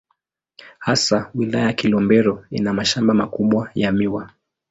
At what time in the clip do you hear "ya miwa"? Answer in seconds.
3.75-4.29